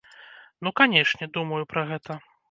Ну, 0.67 0.71
канешне, 0.79 1.27
думаю 1.35 1.59
пра 1.75 1.83
гэта. 1.91 2.17